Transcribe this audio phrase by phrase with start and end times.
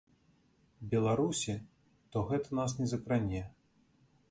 [0.93, 1.55] Беларусі,
[2.15, 3.41] то гэта нас не закране.